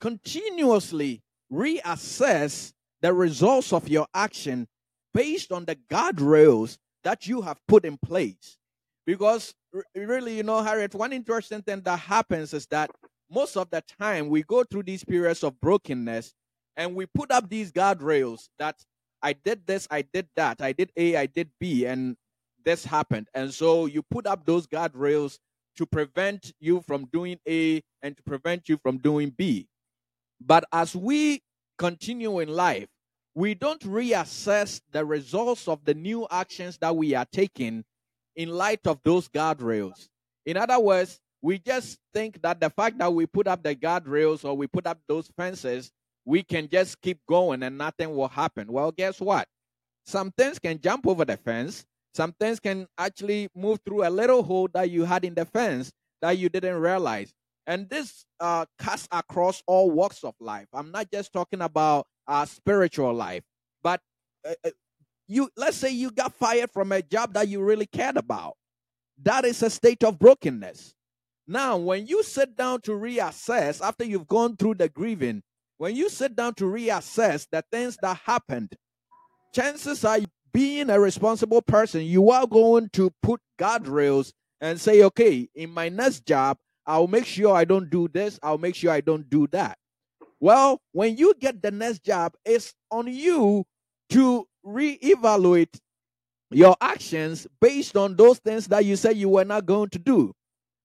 [0.00, 1.22] continuously
[1.52, 4.66] reassess the results of your action
[5.12, 8.56] based on the guardrails that you have put in place.
[9.06, 9.54] Because
[9.94, 12.90] really, you know, Harriet, one interesting thing that happens is that
[13.30, 16.34] most of the time we go through these periods of brokenness
[16.76, 18.76] and we put up these guardrails that
[19.22, 22.16] I did this, I did that, I did A, I did B, and
[22.64, 23.28] this happened.
[23.34, 25.38] And so you put up those guardrails
[25.76, 29.68] to prevent you from doing A and to prevent you from doing B.
[30.40, 31.42] But as we
[31.78, 32.88] continue in life,
[33.34, 37.84] we don't reassess the results of the new actions that we are taking
[38.36, 40.08] in light of those guardrails.
[40.46, 44.44] In other words, we just think that the fact that we put up the guardrails
[44.44, 45.90] or we put up those fences,
[46.24, 48.70] we can just keep going and nothing will happen.
[48.72, 49.46] Well, guess what?
[50.06, 51.84] Some things can jump over the fence.
[52.14, 55.92] Some things can actually move through a little hole that you had in the fence
[56.22, 57.32] that you didn't realize.
[57.66, 60.68] And this uh, cuts across all walks of life.
[60.72, 63.42] I'm not just talking about our spiritual life,
[63.82, 64.00] but
[64.46, 64.70] uh, uh,
[65.26, 65.48] you.
[65.56, 68.54] Let's say you got fired from a job that you really cared about.
[69.22, 70.94] That is a state of brokenness.
[71.46, 75.42] Now, when you sit down to reassess after you've gone through the grieving,
[75.78, 78.74] when you sit down to reassess the things that happened,
[79.54, 80.20] chances are
[80.52, 85.88] being a responsible person, you are going to put guardrails and say, okay, in my
[85.88, 89.46] next job, I'll make sure I don't do this, I'll make sure I don't do
[89.48, 89.78] that.
[90.40, 93.64] Well, when you get the next job, it's on you
[94.10, 95.78] to reevaluate
[96.50, 100.32] your actions based on those things that you said you were not going to do.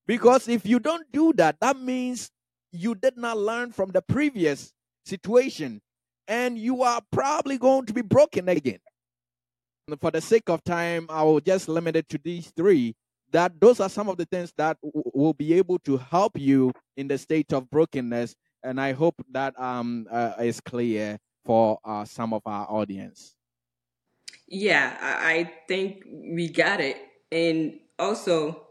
[0.07, 2.31] Because if you don't do that, that means
[2.71, 4.71] you did not learn from the previous
[5.09, 5.81] situation
[6.27, 8.79] and you are probably going to be broken again.
[9.99, 12.95] For the sake of time, I will just limit it to these three.
[13.31, 16.71] That those are some of the things that w- will be able to help you
[16.97, 22.05] in the state of brokenness, and I hope that um uh, is clear for uh,
[22.05, 23.35] some of our audience.
[24.47, 26.97] Yeah, I think we got it.
[27.31, 28.67] And also,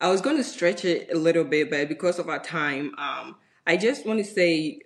[0.00, 3.36] I was going to stretch it a little bit, but because of our time, um,
[3.66, 4.80] I just want to say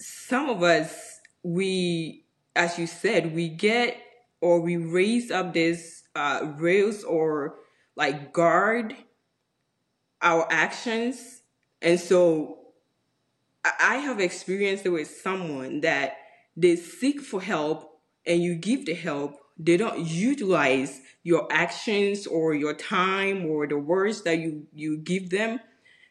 [0.00, 2.24] some of us, we,
[2.56, 4.00] as you said, we get
[4.40, 7.56] or we raise up this uh, rails or
[7.96, 8.96] like guard
[10.22, 11.42] our actions.
[11.82, 12.58] And so
[13.64, 16.16] I have experienced it with someone that
[16.56, 22.54] they seek for help and you give the help, they don't utilize your actions or
[22.54, 25.60] your time or the words that you you give them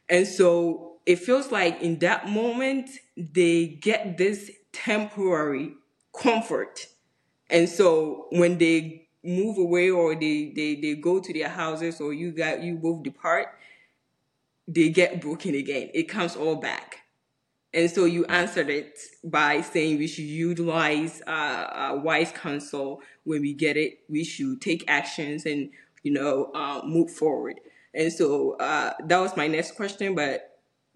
[0.07, 5.73] and so it feels like in that moment they get this temporary
[6.19, 6.87] comfort
[7.49, 12.13] and so when they move away or they they, they go to their houses or
[12.13, 13.47] you got you both depart
[14.67, 16.99] they get broken again it comes all back
[17.73, 23.41] and so you answered it by saying we should utilize uh, uh, wise counsel when
[23.41, 23.99] we get it.
[24.09, 25.69] We should take actions and
[26.01, 27.59] you know uh, move forward.
[27.93, 30.15] And so uh, that was my next question.
[30.15, 30.48] But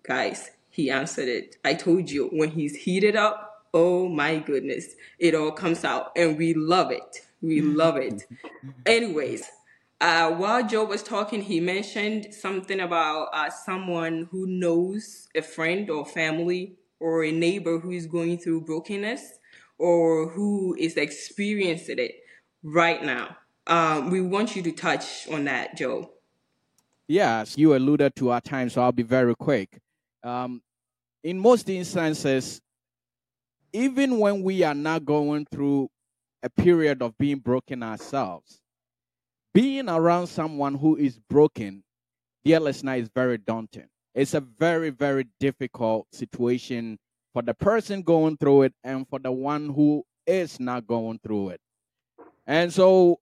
[0.04, 1.58] guys, he answered it.
[1.64, 6.38] I told you when he's heated up, oh my goodness, it all comes out, and
[6.38, 7.26] we love it.
[7.42, 8.24] We love it.
[8.86, 9.50] Anyways,
[10.00, 15.90] uh, while Joe was talking, he mentioned something about uh, someone who knows a friend
[15.90, 19.40] or family or a neighbor who is going through brokenness
[19.78, 22.16] or who is experiencing it
[22.64, 23.38] right now.
[23.68, 26.12] Um, we want you to touch on that, Joe.
[27.08, 29.80] Yes, you alluded to our time, so I'll be very quick.
[30.24, 30.62] Um,
[31.24, 32.62] in most instances,
[33.74, 35.90] even when we are not going through
[36.44, 38.62] a period of being broken ourselves,
[39.54, 41.84] being around someone who is broken,
[42.44, 43.88] dear listener, is very daunting.
[44.16, 47.00] It's a very, very difficult situation
[47.34, 51.50] for the person going through it and for the one who is not going through
[51.50, 51.62] it.
[52.46, 53.20] And so,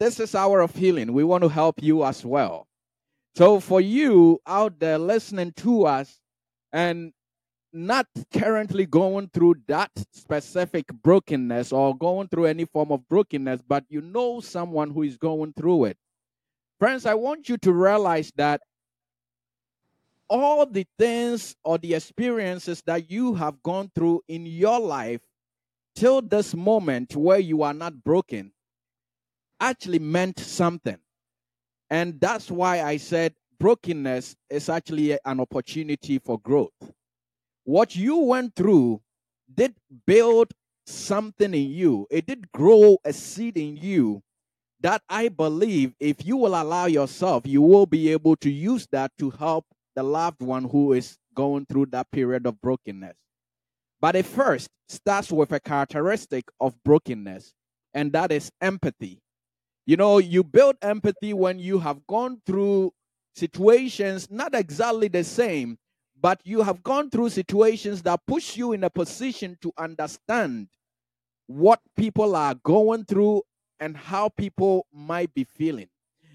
[0.00, 1.12] this is hour of healing.
[1.12, 2.67] We want to help you as well.
[3.38, 6.18] So, for you out there listening to us
[6.72, 7.12] and
[7.72, 13.84] not currently going through that specific brokenness or going through any form of brokenness, but
[13.88, 15.96] you know someone who is going through it.
[16.80, 18.60] Friends, I want you to realize that
[20.28, 25.20] all the things or the experiences that you have gone through in your life
[25.94, 28.50] till this moment where you are not broken
[29.60, 30.98] actually meant something.
[31.90, 36.92] And that's why I said brokenness is actually an opportunity for growth
[37.68, 38.98] what you went through
[39.54, 39.74] did
[40.06, 40.50] build
[40.86, 44.22] something in you, it did grow a seed in you
[44.80, 49.12] that I believe if you will allow yourself, you will be able to use that
[49.18, 53.18] to help the loved one who is going through that period of brokenness.
[54.00, 57.52] But it first starts with a characteristic of brokenness,
[57.92, 59.20] and that is empathy.
[59.88, 62.92] You know, you build empathy when you have gone through
[63.34, 65.78] situations not exactly the same,
[66.20, 70.68] but you have gone through situations that push you in a position to understand
[71.46, 73.40] what people are going through
[73.80, 75.88] and how people might be feeling.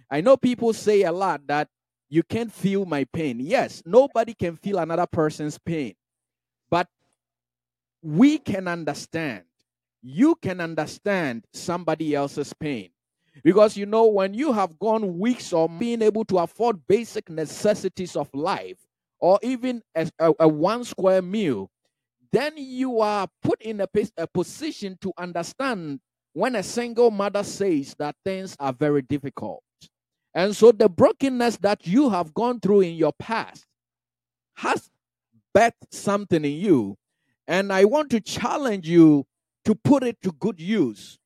[0.09, 1.69] I know people say a lot that
[2.09, 3.39] you can't feel my pain.
[3.39, 5.93] Yes, nobody can feel another person's pain,
[6.71, 6.87] but
[8.01, 9.43] we can understand.
[10.01, 12.89] You can understand somebody else's pain.
[13.43, 18.15] Because you know, when you have gone weeks of being able to afford basic necessities
[18.15, 18.77] of life,
[19.19, 21.71] or even a, a, a one square meal,
[22.31, 25.99] then you are put in a, a position to understand
[26.33, 29.63] when a single mother says that things are very difficult.
[30.33, 33.65] And so the brokenness that you have gone through in your past
[34.55, 34.89] has
[35.53, 36.97] bet something in you.
[37.47, 39.25] And I want to challenge you
[39.65, 41.19] to put it to good use.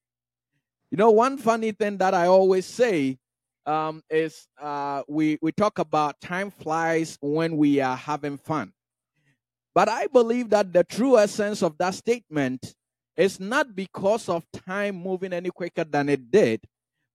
[0.91, 3.17] You know, one funny thing that I always say
[3.65, 8.71] um, is uh, we, we talk about time flies when we are having fun.
[9.75, 12.73] But I believe that the true essence of that statement
[13.17, 16.61] is not because of time moving any quicker than it did,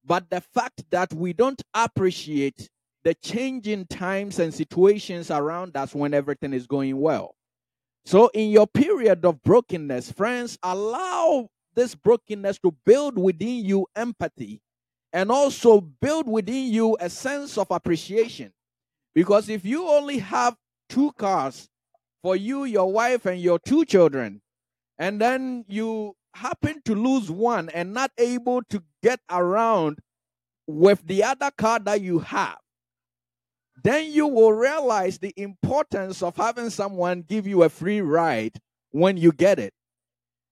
[0.04, 2.68] but the fact that we don't appreciate
[3.04, 7.34] the changing times and situations around us when everything is going well.
[8.04, 14.60] So, in your period of brokenness, friends, allow this brokenness to build within you empathy
[15.12, 18.52] and also build within you a sense of appreciation.
[19.14, 20.56] Because if you only have
[20.88, 21.68] two cars
[22.22, 24.40] for you, your wife, and your two children,
[24.98, 29.98] and then you happen to lose one and not able to get around
[30.66, 32.56] with the other car that you have,
[33.82, 38.58] then you will realize the importance of having someone give you a free ride
[38.90, 39.74] when you get it.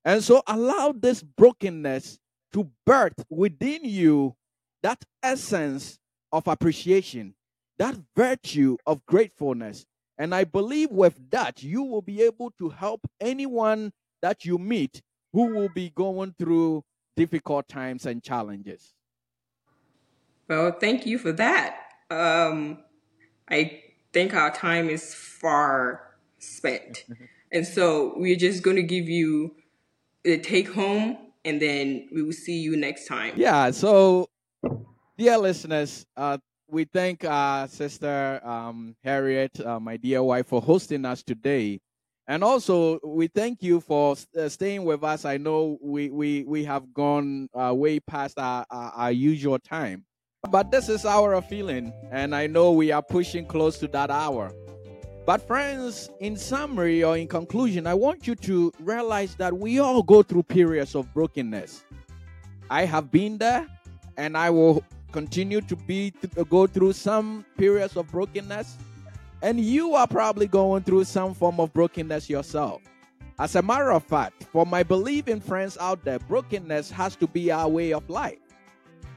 [0.05, 2.19] And so allow this brokenness
[2.53, 4.35] to birth within you
[4.83, 5.99] that essence
[6.33, 7.35] of appreciation,
[7.79, 9.85] that virtue of gratefulness.
[10.19, 13.93] And I believe with that, you will be able to help anyone
[14.23, 16.83] that you meet who will be going through
[17.17, 18.95] difficult times and challenges.
[20.49, 21.77] Well, thank you for that.
[22.11, 22.79] Um,
[23.49, 23.83] I
[24.13, 27.05] think our time is far spent.
[27.53, 29.55] and so we're just going to give you
[30.25, 33.33] the take home and then we will see you next time.
[33.37, 33.71] Yeah.
[33.71, 34.29] So,
[35.17, 41.05] dear listeners, uh, we thank uh, Sister um, Harriet, uh, my dear wife, for hosting
[41.05, 41.81] us today.
[42.29, 45.25] And also, we thank you for uh, staying with us.
[45.25, 50.05] I know we, we, we have gone uh, way past our, our, our, usual time.
[50.49, 54.53] But this is our feeling, and I know we are pushing close to that hour.
[55.31, 60.03] But, friends, in summary or in conclusion, I want you to realize that we all
[60.03, 61.85] go through periods of brokenness.
[62.69, 63.69] I have been there,
[64.17, 68.77] and I will continue to be to go through some periods of brokenness
[69.41, 72.83] and you are probably going through some form of brokenness yourself.
[73.39, 77.53] As a matter of fact, for my believing friends out there, brokenness has to be
[77.53, 78.41] our way of life.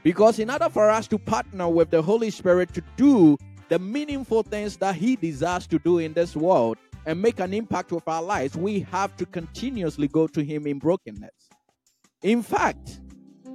[0.04, 3.36] Because in order for us to partner with the Holy Spirit to do
[3.68, 7.92] the meaningful things that He desires to do in this world and make an impact
[7.92, 11.48] with our lives, we have to continuously go to Him in brokenness.
[12.22, 13.00] In fact,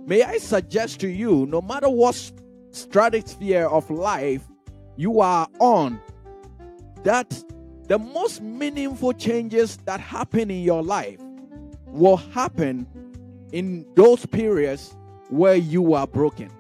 [0.05, 2.31] may I suggest to you no matter what
[2.71, 4.43] stratosphere of life
[4.95, 5.99] you are on,
[7.03, 7.43] that
[7.87, 11.19] the most meaningful changes that happen in your life
[11.87, 12.85] will happen
[13.51, 14.95] in those periods
[15.29, 16.51] where you are broken.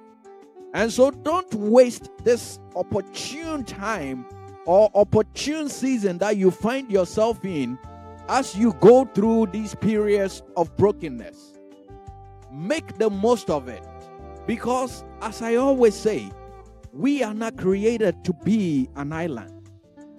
[0.73, 4.25] And so don't waste this opportune time
[4.65, 7.77] or opportune season that you find yourself in
[8.27, 11.53] as you go through these periods of brokenness.
[12.51, 13.85] Make the most of it
[14.45, 16.31] because, as I always say,
[16.93, 19.69] we are not created to be an island.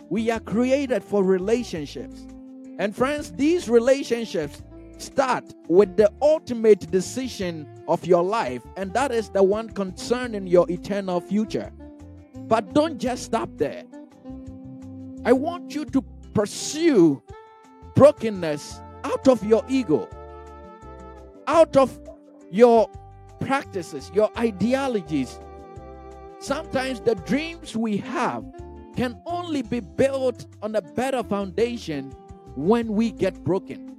[0.08, 2.26] We are created for relationships.
[2.78, 4.62] And friends, these relationships
[5.00, 10.70] start with the ultimate decision of your life, and that is the one concerning your
[10.70, 11.72] eternal future.
[12.48, 13.84] But don't just stop there.
[15.24, 16.02] I want you to
[16.34, 17.22] pursue
[17.94, 20.08] brokenness out of your ego,
[21.46, 21.98] out of
[22.50, 22.88] your
[23.40, 25.38] practices, your ideologies.
[26.38, 28.44] Sometimes the dreams we have
[28.96, 32.10] can only be built on a better foundation
[32.56, 33.96] when we get broken.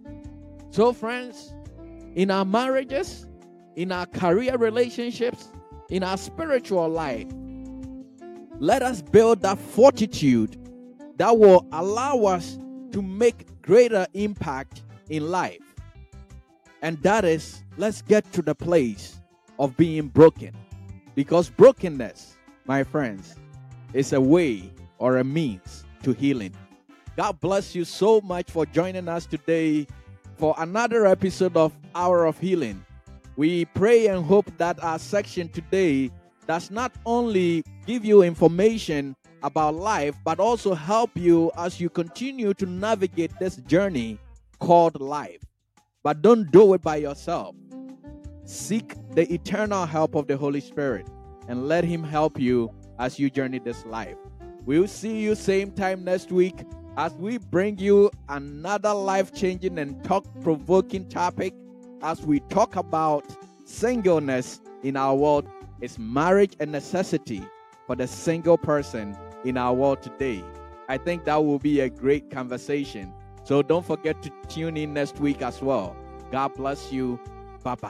[0.72, 1.54] So, friends,
[2.16, 3.28] in our marriages,
[3.76, 5.50] in our career relationships,
[5.90, 7.28] in our spiritual life,
[8.58, 10.56] let us build that fortitude
[11.18, 12.58] that will allow us
[12.94, 15.76] to make greater impact in life.
[16.82, 19.20] And that is, let's get to the place
[19.60, 20.56] of being broken.
[21.16, 23.36] Because brokenness, my friends,
[23.94, 26.54] is a way or a means to healing.
[27.18, 29.86] God bless you so much for joining us today
[30.42, 32.84] for another episode of Hour of Healing.
[33.36, 36.10] We pray and hope that our section today
[36.48, 42.56] does not only give you information about life, but also help you as you continue
[42.56, 44.18] to navigate this journey
[44.58, 45.46] called life.
[46.02, 47.56] But don't do it by yourself.
[48.44, 51.08] Seek the eternal help of the Holy Spirit
[51.50, 54.18] and let Him help you as you journey this life.
[54.66, 56.66] We'll see you same time next week
[56.98, 61.54] as we bring you another life changing and thought provoking topic
[62.02, 63.26] as we talk about
[63.66, 65.48] singleness in our world.
[65.82, 67.44] Is marriage a necessity
[67.88, 70.44] for the single person in our world today?
[70.88, 73.14] I think that will be a great conversation.
[73.44, 75.96] So don't forget to tune in next week as well.
[76.32, 77.20] God bless you.
[77.64, 77.90] Bye bye.